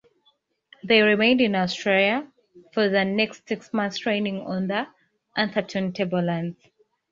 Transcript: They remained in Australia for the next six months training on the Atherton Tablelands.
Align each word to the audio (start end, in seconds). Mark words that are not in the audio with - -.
They 0.83 1.03
remained 1.03 1.41
in 1.41 1.53
Australia 1.53 2.27
for 2.73 2.89
the 2.89 3.05
next 3.05 3.47
six 3.47 3.71
months 3.71 3.99
training 3.99 4.41
on 4.47 4.65
the 4.65 4.87
Atherton 5.37 5.93
Tablelands. 5.93 6.57